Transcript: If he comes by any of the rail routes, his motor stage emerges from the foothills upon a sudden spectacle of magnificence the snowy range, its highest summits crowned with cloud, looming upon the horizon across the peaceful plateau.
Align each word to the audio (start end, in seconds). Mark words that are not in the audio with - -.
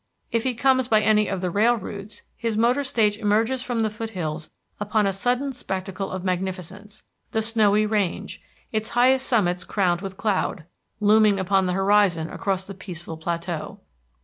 If 0.31 0.41
he 0.45 0.55
comes 0.55 0.87
by 0.87 1.01
any 1.01 1.27
of 1.27 1.41
the 1.41 1.51
rail 1.51 1.75
routes, 1.77 2.23
his 2.35 2.57
motor 2.57 2.83
stage 2.83 3.17
emerges 3.17 3.61
from 3.61 3.81
the 3.81 3.89
foothills 3.91 4.49
upon 4.79 5.05
a 5.05 5.13
sudden 5.13 5.53
spectacle 5.53 6.09
of 6.09 6.23
magnificence 6.23 7.03
the 7.33 7.41
snowy 7.43 7.85
range, 7.85 8.41
its 8.71 8.89
highest 8.97 9.27
summits 9.27 9.63
crowned 9.63 10.01
with 10.01 10.17
cloud, 10.17 10.65
looming 10.99 11.39
upon 11.39 11.67
the 11.67 11.73
horizon 11.73 12.31
across 12.31 12.65
the 12.65 12.73
peaceful 12.73 13.15
plateau. 13.15 13.79